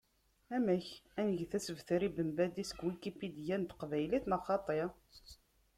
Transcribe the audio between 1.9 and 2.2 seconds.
i